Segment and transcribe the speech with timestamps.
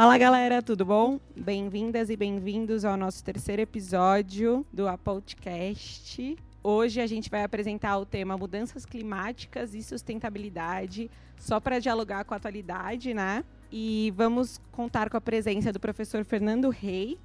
[0.00, 1.18] Fala galera, tudo bom?
[1.36, 6.36] Bem-vindas e bem-vindos ao nosso terceiro episódio do Apodcast.
[6.62, 12.32] Hoje a gente vai apresentar o tema mudanças climáticas e sustentabilidade, só para dialogar com
[12.32, 13.42] a atualidade, né?
[13.72, 17.18] E vamos contar com a presença do professor Fernando Rei.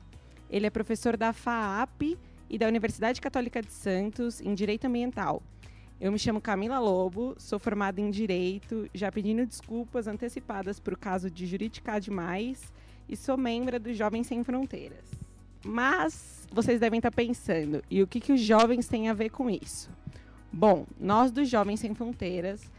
[0.49, 2.17] Ele é professor da FAAP
[2.49, 5.43] e da Universidade Católica de Santos em Direito Ambiental.
[6.03, 11.31] Eu me chamo Camila Lobo, sou formada em Direito, já pedindo desculpas antecipadas por caso
[11.31, 12.73] de juridicar demais
[13.07, 15.05] e sou membro do Jovens Sem Fronteiras.
[15.63, 19.49] Mas vocês devem estar pensando, e o que, que os jovens têm a ver com
[19.49, 19.89] isso?
[20.51, 22.69] Bom, nós dos Jovens Sem Fronteiras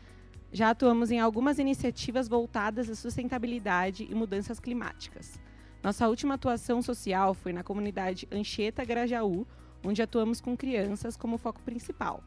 [0.53, 5.41] já atuamos em algumas iniciativas voltadas à sustentabilidade e mudanças climáticas.
[5.83, 9.47] Nossa última atuação social foi na comunidade Anchieta Grajaú,
[9.83, 12.23] onde atuamos com crianças como foco principal.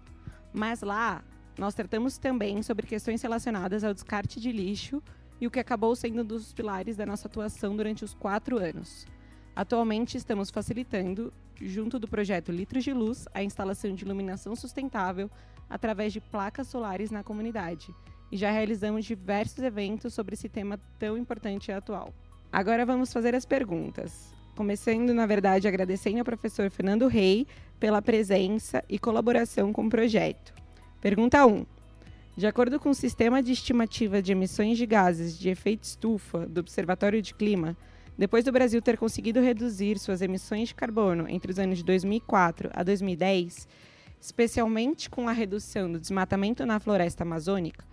[0.57, 1.23] Mas lá,
[1.55, 5.03] nós tratamos também sobre questões relacionadas ao descarte de lixo
[5.39, 9.05] e o que acabou sendo um dos pilares da nossa atuação durante os quatro anos.
[9.55, 15.29] Atualmente, estamos facilitando, junto do projeto Litros de Luz, a instalação de iluminação sustentável
[15.69, 17.93] através de placas solares na comunidade.
[18.31, 22.11] E já realizamos diversos eventos sobre esse tema tão importante e atual.
[22.51, 24.36] Agora vamos fazer as perguntas.
[24.57, 27.45] Começando, na verdade, agradecendo ao professor Fernando Rei
[27.79, 30.51] pela presença e colaboração com o projeto.
[30.99, 31.63] Pergunta 1.
[32.35, 36.59] De acordo com o Sistema de Estimativa de Emissões de Gases de Efeito Estufa do
[36.59, 37.77] Observatório de Clima,
[38.17, 42.71] depois do Brasil ter conseguido reduzir suas emissões de carbono entre os anos de 2004
[42.73, 43.67] a 2010,
[44.19, 47.85] especialmente com a redução do desmatamento na floresta amazônica,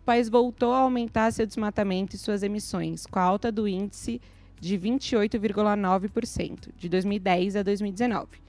[0.00, 4.12] o país voltou a aumentar seu desmatamento e suas emissões, com a alta do índice
[4.12, 8.48] de 28,9%, de 2010 a 2019.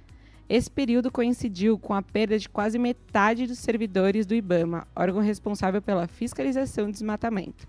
[0.49, 5.79] Esse período coincidiu com a perda de quase metade dos servidores do IBAMA, órgão responsável
[5.79, 7.67] pela fiscalização do desmatamento.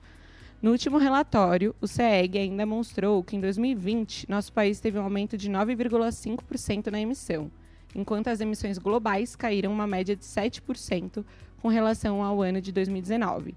[0.62, 5.36] No último relatório, o CEG ainda mostrou que em 2020 nosso país teve um aumento
[5.36, 7.50] de 9,5% na emissão,
[7.94, 11.24] enquanto as emissões globais caíram uma média de 7%
[11.60, 13.54] com relação ao ano de 2019.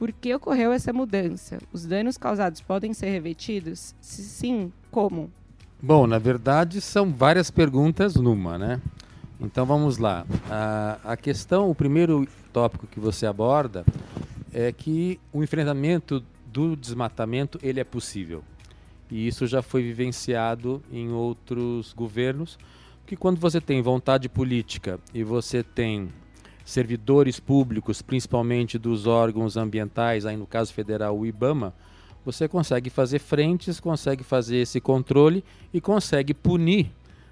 [0.00, 1.58] Por que ocorreu essa mudança?
[1.70, 3.94] Os danos causados podem ser revertidos?
[4.00, 5.30] Se sim, como?
[5.78, 8.80] Bom, na verdade são várias perguntas numa, né?
[9.38, 10.24] Então vamos lá.
[10.48, 13.84] A, a questão, o primeiro tópico que você aborda
[14.54, 18.42] é que o enfrentamento do desmatamento ele é possível.
[19.10, 22.58] E isso já foi vivenciado em outros governos,
[23.06, 26.08] que quando você tem vontade política e você tem
[26.70, 31.74] servidores públicos, principalmente dos órgãos ambientais, aí no caso federal o IBAMA,
[32.24, 35.42] você consegue fazer frentes, consegue fazer esse controle
[35.72, 36.90] e consegue punir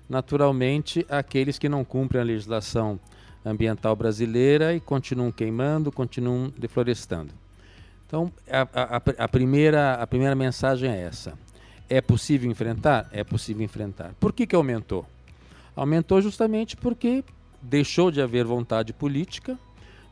[0.08, 2.98] naturalmente aqueles que não cumprem a legislação
[3.44, 7.32] ambiental brasileira e continuam queimando, continuam deflorestando.
[8.06, 11.34] Então, a, a, a, primeira, a primeira mensagem é essa.
[11.88, 13.08] É possível enfrentar?
[13.12, 14.14] É possível enfrentar.
[14.18, 15.06] Por que, que aumentou?
[15.76, 17.22] Aumentou justamente porque
[17.60, 19.58] deixou de haver vontade política,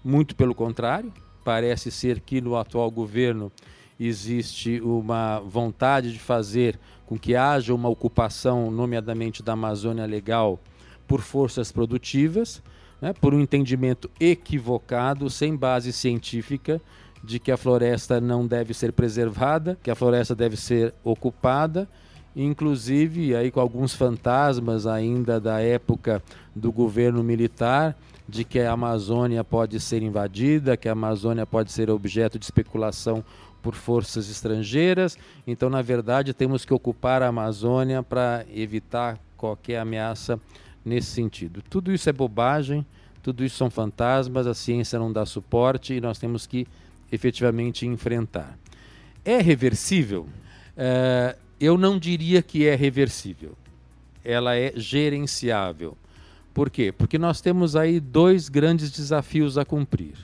[0.05, 1.13] muito pelo contrário,
[1.45, 3.51] parece ser que no atual governo
[3.99, 10.59] existe uma vontade de fazer com que haja uma ocupação, nomeadamente da Amazônia Legal,
[11.07, 12.63] por forças produtivas,
[13.01, 16.81] né, por um entendimento equivocado, sem base científica,
[17.23, 21.89] de que a floresta não deve ser preservada, que a floresta deve ser ocupada
[22.37, 26.23] inclusive aí com alguns fantasmas ainda da época
[26.55, 27.97] do governo militar,
[28.29, 33.25] de que a Amazônia pode ser invadida, que a Amazônia pode ser objeto de especulação
[33.63, 35.17] por forças estrangeiras.
[35.47, 40.39] Então, na verdade, temos que ocupar a Amazônia para evitar qualquer ameaça
[40.85, 41.63] nesse sentido.
[41.69, 42.85] Tudo isso é bobagem,
[43.23, 46.67] tudo isso são fantasmas, a ciência não dá suporte e nós temos que
[47.11, 48.59] efetivamente enfrentar.
[49.25, 50.27] É reversível?
[50.77, 53.53] É, eu não diria que é reversível.
[54.25, 55.97] Ela é gerenciável.
[56.53, 56.91] Por quê?
[56.91, 60.15] Porque nós temos aí dois grandes desafios a cumprir.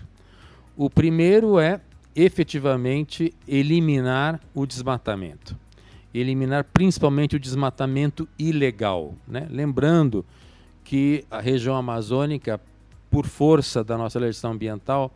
[0.76, 1.80] O primeiro é
[2.14, 5.56] efetivamente eliminar o desmatamento.
[6.14, 9.14] Eliminar principalmente o desmatamento ilegal.
[9.26, 9.46] Né?
[9.50, 10.24] Lembrando
[10.84, 12.60] que a região amazônica,
[13.10, 15.14] por força da nossa legislação ambiental,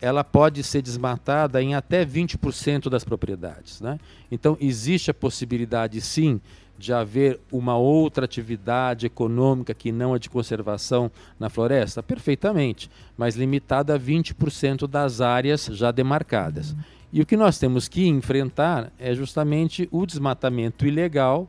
[0.00, 3.80] ela pode ser desmatada em até 20% das propriedades.
[3.80, 3.98] Né?
[4.30, 6.40] Então, existe a possibilidade, sim,
[6.78, 12.02] de haver uma outra atividade econômica que não a de conservação na floresta?
[12.02, 16.74] Perfeitamente, mas limitada a 20% das áreas já demarcadas.
[17.12, 21.46] E o que nós temos que enfrentar é justamente o desmatamento ilegal,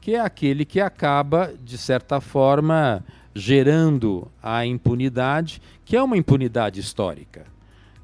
[0.00, 3.02] que é aquele que acaba, de certa forma,
[3.34, 7.55] gerando a impunidade, que é uma impunidade histórica.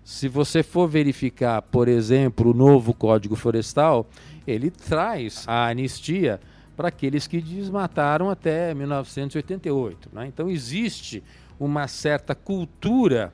[0.05, 4.09] Se você for verificar, por exemplo, o novo Código Florestal,
[4.47, 6.41] ele traz a anistia
[6.77, 10.09] para aqueles que desmataram até 1988.
[10.13, 10.27] Né?
[10.27, 11.23] Então existe
[11.59, 13.33] uma certa cultura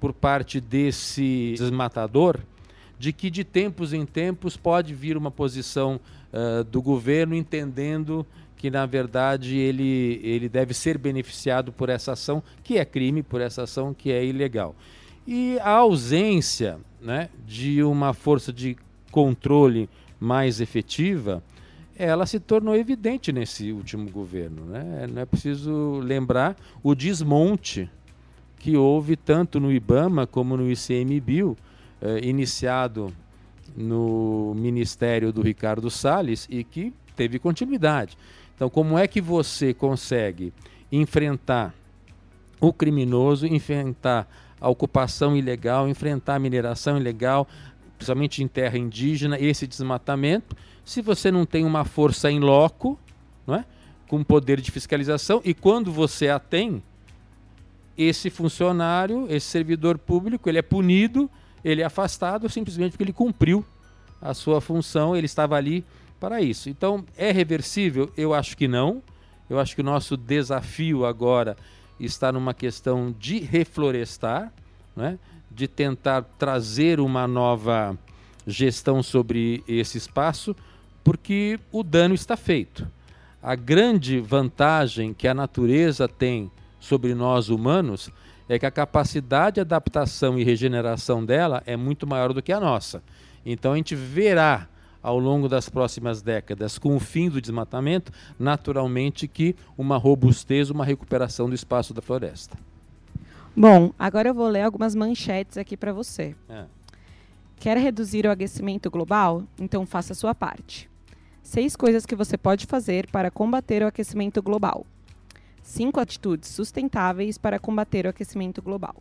[0.00, 2.40] por parte desse desmatador
[2.98, 6.00] de que de tempos em tempos pode vir uma posição
[6.32, 8.26] uh, do governo entendendo
[8.56, 13.40] que na verdade ele, ele deve ser beneficiado por essa ação que é crime, por
[13.40, 14.74] essa ação que é ilegal.
[15.26, 18.76] E a ausência né, de uma força de
[19.10, 19.88] controle
[20.18, 21.42] mais efetiva,
[21.96, 24.64] ela se tornou evidente nesse último governo.
[24.64, 25.06] Né?
[25.12, 27.90] Não é preciso lembrar o desmonte
[28.58, 31.56] que houve tanto no IBAMA como no ICMBio,
[32.02, 33.12] eh, iniciado
[33.76, 38.16] no ministério do Ricardo Salles e que teve continuidade.
[38.54, 40.52] Então, como é que você consegue
[40.92, 41.74] enfrentar
[42.60, 44.28] o criminoso, enfrentar
[44.60, 47.48] a ocupação ilegal, enfrentar a mineração ilegal,
[47.96, 52.98] principalmente em terra indígena, esse desmatamento, se você não tem uma força em loco,
[53.46, 53.64] não é?
[54.08, 56.82] com poder de fiscalização, e quando você a tem,
[57.96, 61.30] esse funcionário, esse servidor público, ele é punido,
[61.62, 63.64] ele é afastado simplesmente porque ele cumpriu
[64.20, 65.84] a sua função, ele estava ali
[66.18, 66.68] para isso.
[66.68, 68.10] Então, é reversível?
[68.16, 69.02] Eu acho que não.
[69.48, 71.56] Eu acho que o nosso desafio agora
[72.00, 74.52] está numa questão de reflorestar,
[74.96, 75.18] né?
[75.50, 77.98] de tentar trazer uma nova
[78.46, 80.56] gestão sobre esse espaço,
[81.04, 82.86] porque o dano está feito.
[83.42, 88.10] A grande vantagem que a natureza tem sobre nós humanos
[88.48, 92.60] é que a capacidade de adaptação e regeneração dela é muito maior do que a
[92.60, 93.02] nossa.
[93.44, 94.66] Então a gente verá
[95.02, 100.84] ao longo das próximas décadas, com o fim do desmatamento, naturalmente que uma robustez, uma
[100.84, 102.56] recuperação do espaço da floresta.
[103.56, 106.34] Bom, agora eu vou ler algumas manchetes aqui para você.
[106.48, 106.64] É.
[107.58, 109.42] Quer reduzir o aquecimento global?
[109.58, 110.88] Então faça a sua parte.
[111.42, 114.86] Seis coisas que você pode fazer para combater o aquecimento global.
[115.62, 118.96] Cinco atitudes sustentáveis para combater o aquecimento global.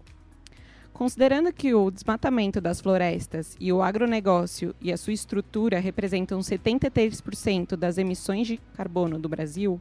[0.94, 7.76] Considerando que o desmatamento das florestas e o agronegócio e a sua estrutura representam 73%
[7.76, 9.80] das emissões de carbono do Brasil,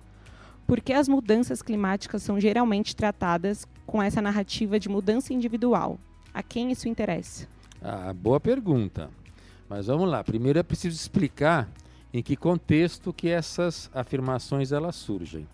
[0.67, 5.99] por que as mudanças climáticas são geralmente tratadas com essa narrativa de mudança individual?
[6.33, 7.49] A quem isso interessa?
[7.83, 9.11] Ah, boa pergunta.
[9.69, 10.23] Mas vamos lá.
[10.23, 11.69] Primeiro é preciso explicar
[12.13, 15.47] em que contexto que essas afirmações elas surgem.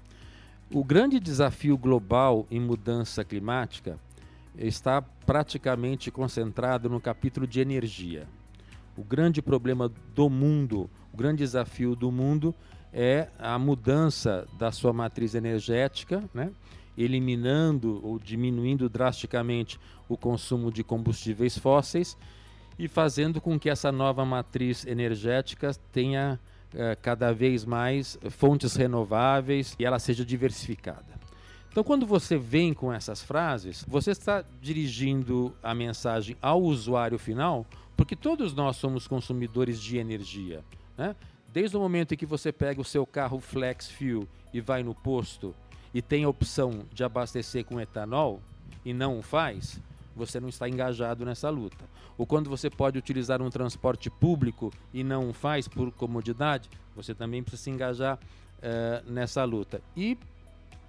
[0.70, 3.98] O grande desafio global em mudança climática
[4.56, 8.26] está praticamente concentrado no capítulo de energia.
[8.96, 12.54] O grande problema do mundo, o grande desafio do mundo
[12.92, 16.52] é a mudança da sua matriz energética, né?
[16.96, 22.16] eliminando ou diminuindo drasticamente o consumo de combustíveis fósseis
[22.78, 26.38] e fazendo com que essa nova matriz energética tenha
[26.72, 31.24] eh, cada vez mais fontes renováveis e ela seja diversificada.
[31.75, 37.67] Então, quando você vem com essas frases, você está dirigindo a mensagem ao usuário final,
[37.97, 40.62] porque todos nós somos consumidores de energia.
[40.97, 41.17] Né?
[41.53, 44.94] Desde o momento em que você pega o seu carro Flex Fuel e vai no
[44.94, 45.53] posto
[45.93, 48.41] e tem a opção de abastecer com etanol
[48.85, 49.81] e não o faz,
[50.15, 51.85] você não está engajado nessa luta.
[52.16, 57.16] Ou quando você pode utilizar um transporte público e não o faz por comodidade, você
[57.16, 59.83] também precisa se engajar uh, nessa luta.
[59.97, 60.16] E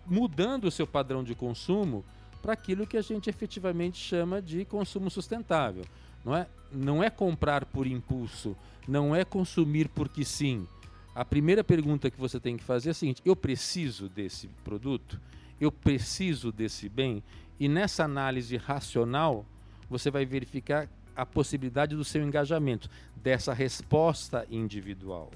[0.06, 2.04] mudando o seu padrão de consumo
[2.42, 5.84] para aquilo que a gente efetivamente chama de consumo sustentável.
[6.24, 8.56] Não é, não é comprar por impulso,
[8.88, 10.68] não é consumir porque sim.
[11.14, 15.20] A primeira pergunta que você tem que fazer é a seguinte: eu preciso desse produto?
[15.60, 17.24] Eu preciso desse bem?
[17.60, 19.46] E nessa análise racional,
[19.90, 25.32] você vai verificar a possibilidade do seu engajamento, dessa resposta individual.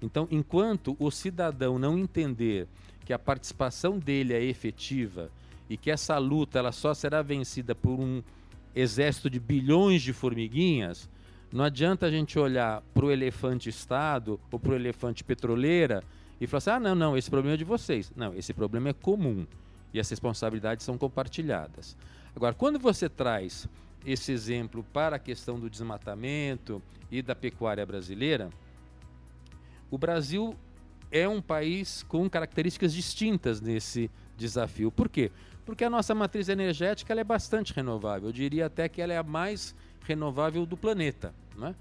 [0.00, 2.68] Então, enquanto o cidadão não entender
[3.04, 5.30] que a participação dele é efetiva
[5.68, 8.22] e que essa luta ela só será vencida por um
[8.74, 11.08] exército de bilhões de formiguinhas,
[11.52, 16.02] não adianta a gente olhar para o elefante Estado ou para o elefante petroleira
[16.40, 18.10] e falar assim: ah, não, não, esse problema é de vocês.
[18.16, 19.46] Não, esse problema é comum
[19.92, 21.96] e as responsabilidades são compartilhadas.
[22.34, 23.68] Agora, quando você traz
[24.04, 28.50] esse exemplo para a questão do desmatamento e da pecuária brasileira,
[29.90, 30.56] o Brasil
[31.14, 34.90] é um país com características distintas nesse desafio.
[34.90, 35.30] Por quê?
[35.64, 38.28] Porque a nossa matriz energética é bastante renovável.
[38.28, 41.32] Eu diria até que ela é a mais renovável do planeta.
[41.56, 41.72] Né?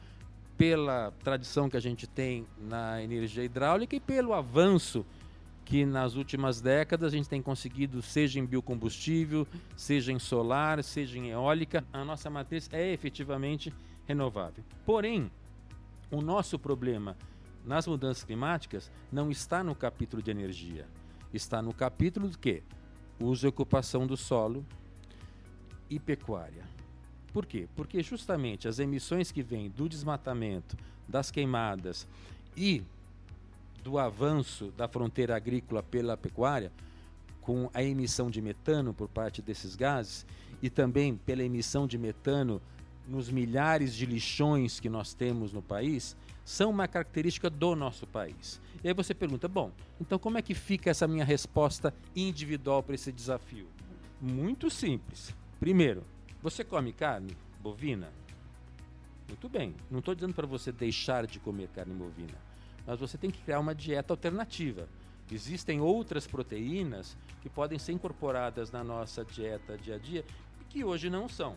[0.55, 5.03] Pela tradição que a gente tem na energia hidráulica e pelo avanço
[5.65, 11.17] que nas últimas décadas a gente tem conseguido, seja em biocombustível, seja em solar, seja
[11.17, 13.73] em eólica, a nossa matriz é efetivamente
[14.05, 14.63] renovável.
[14.85, 15.31] Porém,
[16.11, 17.17] o nosso problema
[17.65, 20.87] nas mudanças climáticas não está no capítulo de energia,
[21.33, 22.63] está no capítulo de quê?
[23.19, 24.65] Uso e ocupação do solo
[25.89, 26.63] e pecuária.
[27.31, 27.67] Por quê?
[27.75, 30.77] Porque justamente as emissões que vêm do desmatamento,
[31.07, 32.07] das queimadas
[32.55, 32.83] e
[33.83, 36.71] do avanço da fronteira agrícola pela pecuária,
[37.41, 40.25] com a emissão de metano por parte desses gases
[40.61, 42.61] e também pela emissão de metano
[43.05, 48.59] nos milhares de lixões que nós temos no país, são uma característica do nosso país.
[48.83, 52.95] E aí você pergunta: bom, então como é que fica essa minha resposta individual para
[52.95, 53.67] esse desafio?
[54.21, 55.33] Muito simples.
[55.59, 56.03] Primeiro,
[56.41, 58.09] você come carne bovina?
[59.27, 62.53] Muito bem, não estou dizendo para você deixar de comer carne bovina
[62.85, 64.87] mas você tem que criar uma dieta alternativa.
[65.31, 70.25] Existem outras proteínas que podem ser incorporadas na nossa dieta dia a dia
[70.69, 71.55] que hoje não são.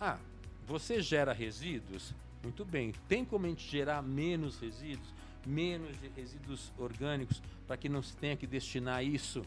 [0.00, 0.18] Ah,
[0.66, 2.14] você gera resíduos?
[2.42, 2.92] Muito bem.
[3.08, 5.08] Tem como a gente gerar menos resíduos,
[5.46, 9.42] menos resíduos orgânicos, para que não se tenha que destinar isso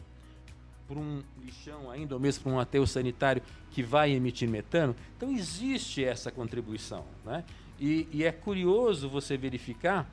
[0.86, 4.94] para um lixão ainda, ou mesmo para um aterro sanitário que vai emitir metano?
[5.16, 7.04] Então existe essa contribuição.
[7.24, 7.44] Né?
[7.80, 10.08] E, e é curioso você verificar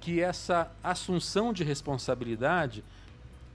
[0.00, 2.82] que essa assunção de responsabilidade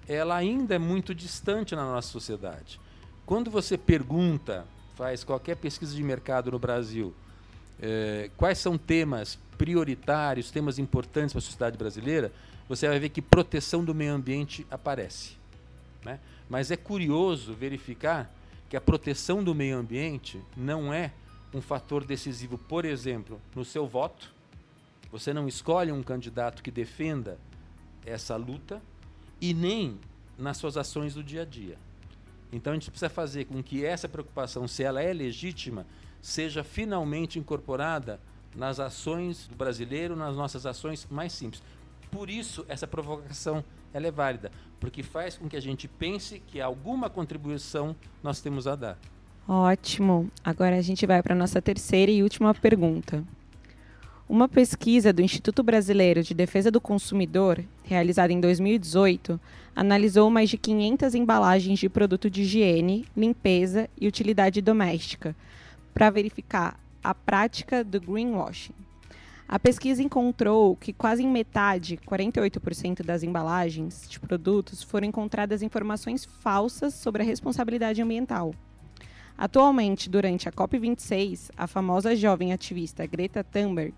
[0.07, 2.79] ela ainda é muito distante na nossa sociedade.
[3.25, 7.13] Quando você pergunta, faz qualquer pesquisa de mercado no Brasil,
[7.81, 12.31] é, quais são temas prioritários, temas importantes para a sociedade brasileira,
[12.67, 15.37] você vai ver que proteção do meio ambiente aparece.
[16.03, 16.19] Né?
[16.49, 18.31] Mas é curioso verificar
[18.69, 21.11] que a proteção do meio ambiente não é
[21.53, 24.33] um fator decisivo, por exemplo, no seu voto,
[25.11, 27.39] você não escolhe um candidato que defenda
[28.05, 28.81] essa luta
[29.39, 29.97] e nem
[30.37, 31.77] nas suas ações do dia a dia.
[32.51, 35.85] Então a gente precisa fazer com que essa preocupação, se ela é legítima,
[36.27, 38.19] seja finalmente incorporada
[38.53, 41.63] nas ações do brasileiro, nas nossas ações mais simples.
[42.11, 46.59] Por isso essa provocação ela é válida, porque faz com que a gente pense que
[46.59, 48.97] alguma contribuição nós temos a dar.
[49.47, 50.29] Ótimo.
[50.43, 53.23] Agora a gente vai para a nossa terceira e última pergunta.
[54.27, 59.39] Uma pesquisa do Instituto Brasileiro de Defesa do Consumidor, realizada em 2018,
[59.73, 65.33] analisou mais de 500 embalagens de produto de higiene, limpeza e utilidade doméstica
[65.97, 68.75] para verificar a prática do greenwashing.
[69.47, 76.23] A pesquisa encontrou que quase em metade, 48% das embalagens de produtos, foram encontradas informações
[76.23, 78.53] falsas sobre a responsabilidade ambiental.
[79.35, 83.95] Atualmente, durante a COP26, a famosa jovem ativista Greta Thunberg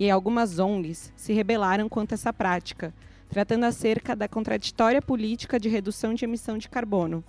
[0.00, 2.92] e algumas ONGs se rebelaram contra essa prática,
[3.28, 7.22] tratando acerca da contraditória política de redução de emissão de carbono,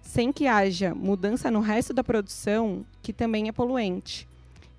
[0.00, 4.28] sem que haja mudança no resto da produção, que também é poluente.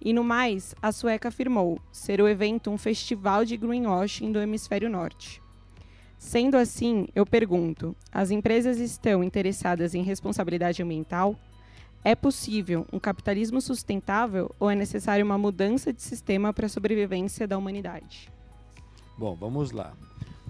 [0.04, 4.90] E no mais, a sueca afirmou ser o evento um festival de greenwashing do hemisfério
[4.90, 5.42] norte.
[6.18, 11.36] Sendo assim, eu pergunto: as empresas estão interessadas em responsabilidade ambiental?
[12.04, 17.48] É possível um capitalismo sustentável ou é necessário uma mudança de sistema para a sobrevivência
[17.48, 18.28] da humanidade?
[19.16, 19.94] Bom, vamos lá.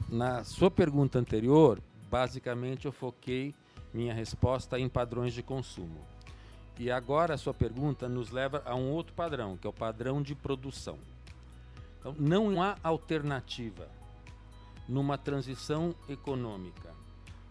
[0.09, 3.53] Na sua pergunta anterior, basicamente eu foquei
[3.93, 5.99] minha resposta em padrões de consumo.
[6.79, 10.21] E agora a sua pergunta nos leva a um outro padrão, que é o padrão
[10.21, 10.97] de produção.
[11.99, 13.87] Então, não há alternativa
[14.87, 16.89] numa transição econômica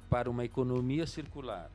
[0.08, 1.70] para uma economia circular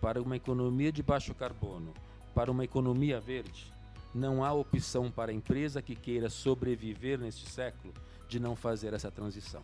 [0.00, 1.92] para uma economia de baixo carbono,
[2.34, 3.70] para uma economia verde,
[4.14, 7.92] não há opção para a empresa que queira sobreviver neste século
[8.28, 9.62] de não fazer essa transição.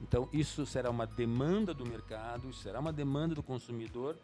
[0.00, 4.16] Então, isso será uma demanda do mercado, isso será uma demanda do consumidor,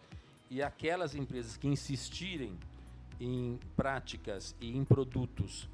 [0.50, 2.56] e aquelas empresas que insistirem
[3.20, 5.68] em práticas e em produtos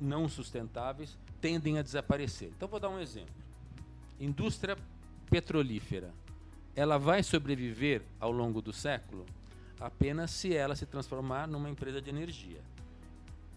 [0.00, 2.50] não sustentáveis tendem a desaparecer.
[2.56, 3.34] Então, vou dar um exemplo:
[4.20, 4.76] indústria
[5.28, 6.12] petrolífera
[6.74, 9.26] ela vai sobreviver ao longo do século
[9.78, 12.60] apenas se ela se transformar numa empresa de energia.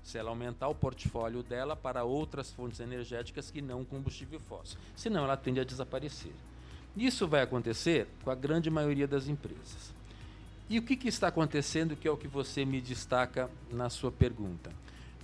[0.05, 4.77] Se ela aumentar o portfólio dela para outras fontes energéticas que não combustível fóssil.
[4.95, 6.31] Senão ela tende a desaparecer.
[6.95, 9.91] Isso vai acontecer com a grande maioria das empresas.
[10.69, 14.11] E o que, que está acontecendo que é o que você me destaca na sua
[14.11, 14.71] pergunta?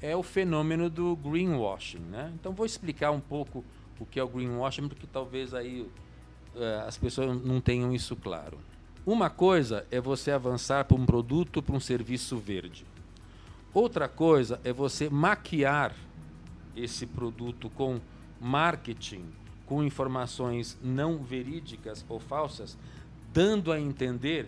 [0.01, 2.00] É o fenômeno do greenwashing.
[2.00, 2.31] Né?
[2.33, 3.63] Então vou explicar um pouco
[4.00, 5.88] o que é o greenwashing, porque talvez aí
[6.55, 8.57] é, as pessoas não tenham isso claro.
[9.05, 12.83] Uma coisa é você avançar para um produto, para um serviço verde.
[13.73, 15.95] Outra coisa é você maquiar
[16.75, 17.99] esse produto com
[18.39, 19.23] marketing,
[19.65, 22.77] com informações não verídicas ou falsas,
[23.33, 24.47] dando a entender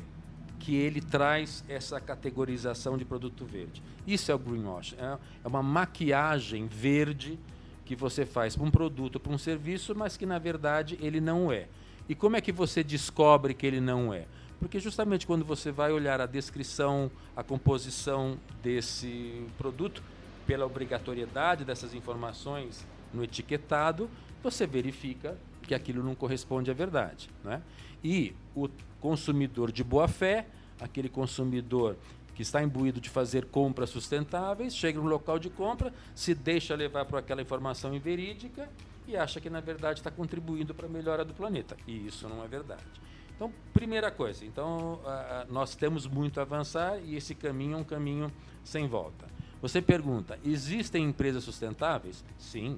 [0.59, 3.81] que ele traz essa categorização de produto verde.
[4.05, 4.95] Isso é o greenwash.
[4.97, 7.39] É, é uma maquiagem verde
[7.85, 11.51] que você faz para um produto, para um serviço, mas que na verdade ele não
[11.51, 11.67] é.
[12.07, 14.25] E como é que você descobre que ele não é?
[14.63, 20.01] Porque justamente quando você vai olhar a descrição, a composição desse produto,
[20.47, 24.09] pela obrigatoriedade dessas informações no etiquetado,
[24.41, 27.29] você verifica que aquilo não corresponde à verdade.
[27.43, 27.61] Né?
[28.01, 28.69] E o
[29.01, 30.47] consumidor de boa fé,
[30.79, 31.97] aquele consumidor
[32.33, 37.03] que está imbuído de fazer compras sustentáveis, chega no local de compra, se deixa levar
[37.03, 38.69] por aquela informação inverídica
[39.09, 41.75] e acha que na verdade está contribuindo para a melhora do planeta.
[41.85, 43.03] E isso não é verdade.
[43.43, 45.01] Então, primeira coisa, então
[45.49, 48.31] nós temos muito a avançar e esse caminho é um caminho
[48.63, 49.27] sem volta.
[49.61, 52.23] Você pergunta: existem empresas sustentáveis?
[52.39, 52.77] Sim,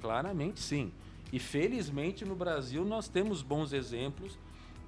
[0.00, 0.92] claramente sim.
[1.32, 4.38] E felizmente no Brasil nós temos bons exemplos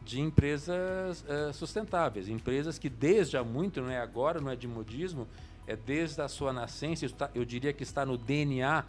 [0.04, 4.68] de empresas uh, sustentáveis, empresas que desde há muito, não é agora, não é de
[4.68, 5.26] modismo,
[5.66, 8.84] é desde a sua nascença, eu diria que está no DNA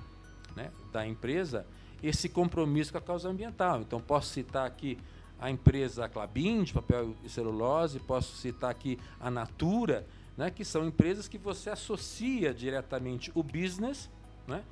[0.55, 1.65] né, da empresa,
[2.03, 3.81] esse compromisso com a causa ambiental.
[3.81, 4.99] Então posso citar aqui
[5.39, 10.05] a empresa Clabin, de papel e celulose, posso citar aqui a Natura,
[10.37, 14.09] né, que são empresas que você associa diretamente o business
[14.47, 14.63] né,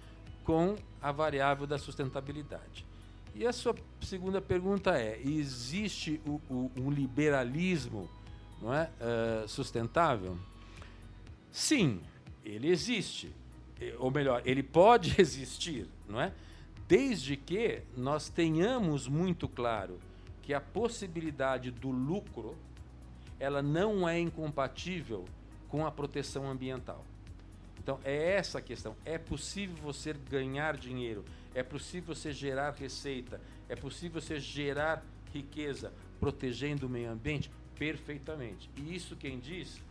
[0.43, 2.85] com a variável da sustentabilidade.
[3.33, 8.09] E a sua segunda pergunta é: existe o, o, um liberalismo
[8.61, 10.37] não é, uh, sustentável?
[11.51, 12.01] Sim,
[12.45, 13.31] ele existe.
[13.97, 16.31] Ou melhor, ele pode existir, não é?
[16.87, 19.99] Desde que nós tenhamos muito claro
[20.41, 22.57] que a possibilidade do lucro
[23.39, 25.25] ela não é incompatível
[25.67, 27.03] com a proteção ambiental.
[27.79, 28.95] Então é essa a questão.
[29.03, 35.91] É possível você ganhar dinheiro, é possível você gerar receita, é possível você gerar riqueza
[36.19, 38.69] protegendo o meio ambiente perfeitamente.
[38.77, 39.81] E isso quem diz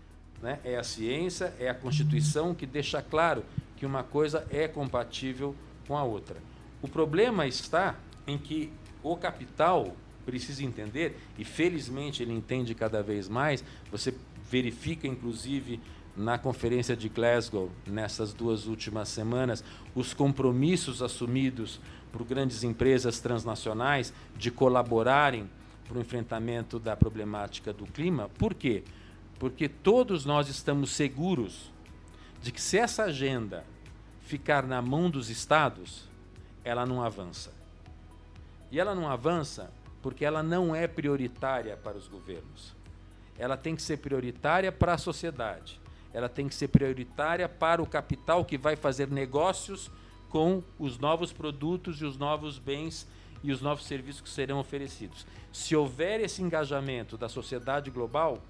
[0.40, 3.44] né, é a ciência, é a Constituição que deixa claro
[3.76, 5.56] que uma coisa é compatível
[5.88, 6.36] com a outra.
[6.80, 7.96] O problema está
[8.26, 8.72] em que
[9.02, 9.96] o capital
[10.30, 14.14] precisa entender, e felizmente ele entende cada vez mais, você
[14.48, 15.80] verifica inclusive
[16.16, 21.80] na conferência de Glasgow, nessas duas últimas semanas, os compromissos assumidos
[22.12, 25.50] por grandes empresas transnacionais de colaborarem
[25.88, 28.28] para o enfrentamento da problemática do clima.
[28.38, 28.84] Por quê?
[29.36, 31.72] Porque todos nós estamos seguros
[32.40, 33.64] de que se essa agenda
[34.26, 36.08] ficar na mão dos estados,
[36.62, 37.52] ela não avança.
[38.70, 42.74] E ela não avança porque ela não é prioritária para os governos.
[43.38, 45.80] Ela tem que ser prioritária para a sociedade
[46.12, 49.90] ela tem que ser prioritária para o capital que vai fazer negócios
[50.28, 53.06] com os novos produtos e os novos bens
[53.42, 55.26] e os novos serviços que serão oferecidos.
[55.52, 58.42] Se houver esse engajamento da sociedade global,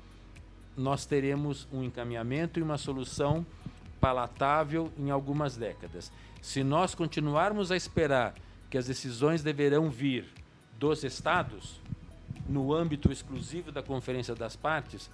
[0.77, 3.45] nós teremos um encaminhamento e uma solução
[4.01, 6.11] palatável em algumas décadas.
[6.41, 8.35] Se nós continuarmos a esperar
[8.71, 10.27] que as decisões deverão vir
[10.81, 11.79] dos estados,
[12.49, 15.11] no âmbito exclusivo da Conferência das Partes,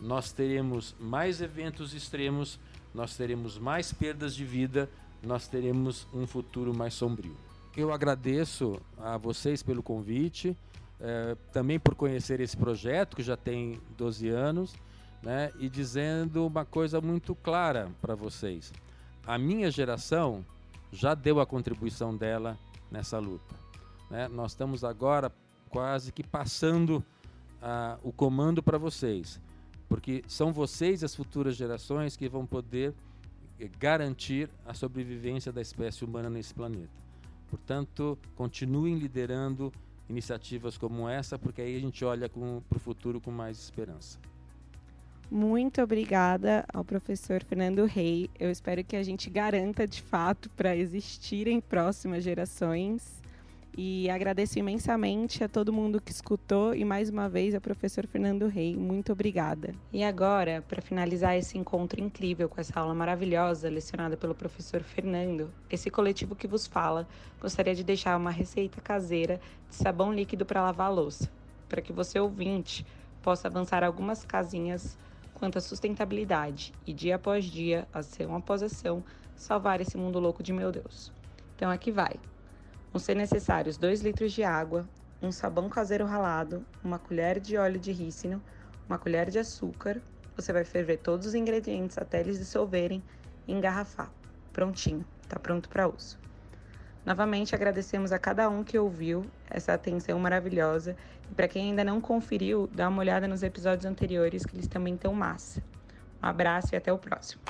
[0.00, 2.56] nós teremos mais eventos extremos,
[2.94, 4.88] nós teremos mais perdas de vida,
[5.20, 7.36] nós teremos um futuro mais sombrio.
[7.76, 10.56] Eu agradeço a vocês pelo convite,
[11.00, 14.72] eh, também por conhecer esse projeto, que já tem 12 anos,
[15.20, 18.72] né, e dizendo uma coisa muito clara para vocês.
[19.26, 20.44] A minha geração
[20.92, 22.56] já deu a contribuição dela
[22.88, 23.67] nessa luta.
[24.10, 24.28] Né?
[24.28, 25.32] Nós estamos agora
[25.68, 27.04] quase que passando
[27.62, 29.40] uh, o comando para vocês
[29.88, 32.92] porque são vocês, as futuras gerações, que vão poder
[33.58, 36.92] eh, garantir a sobrevivência da espécie humana nesse planeta.
[37.48, 39.72] Portanto, continuem liderando
[40.08, 44.18] iniciativas como essa, porque aí a gente olha para o futuro com mais esperança.
[45.30, 48.30] Muito obrigada ao professor Fernando Rei.
[48.38, 53.22] Eu espero que a gente garanta de fato para existirem próximas gerações
[53.80, 58.48] e agradeço imensamente a todo mundo que escutou e mais uma vez ao professor Fernando
[58.48, 58.76] Rei.
[58.76, 59.72] Muito obrigada.
[59.92, 65.48] E agora, para finalizar esse encontro incrível com essa aula maravilhosa lecionada pelo professor Fernando,
[65.70, 67.06] esse coletivo que vos fala,
[67.40, 71.30] gostaria de deixar uma receita caseira de sabão líquido para lavar a louça,
[71.68, 72.84] para que você ouvinte
[73.22, 74.98] possa avançar algumas casinhas
[75.34, 79.04] quanto à sustentabilidade e dia após dia, ação após ação,
[79.36, 81.12] salvar esse mundo louco de meu Deus.
[81.54, 82.16] Então aqui vai.
[82.92, 84.88] Vão ser necessários 2 litros de água,
[85.20, 88.42] um sabão caseiro ralado, uma colher de óleo de rícino,
[88.88, 90.00] uma colher de açúcar.
[90.36, 93.02] Você vai ferver todos os ingredientes até eles dissolverem
[93.46, 94.10] e engarrafar.
[94.52, 96.18] Prontinho, está pronto para uso.
[97.04, 100.96] Novamente agradecemos a cada um que ouviu essa atenção maravilhosa.
[101.30, 104.94] E para quem ainda não conferiu, dá uma olhada nos episódios anteriores que eles também
[104.94, 105.62] estão massa.
[106.22, 107.42] Um abraço e até o próximo.